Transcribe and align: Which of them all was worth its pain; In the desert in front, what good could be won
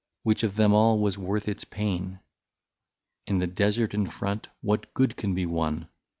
Which 0.23 0.41
of 0.41 0.55
them 0.55 0.73
all 0.73 0.97
was 0.97 1.19
worth 1.19 1.47
its 1.47 1.63
pain; 1.63 2.21
In 3.27 3.37
the 3.37 3.45
desert 3.45 3.93
in 3.93 4.07
front, 4.07 4.47
what 4.61 4.91
good 4.95 5.15
could 5.15 5.35
be 5.35 5.45
won 5.45 5.89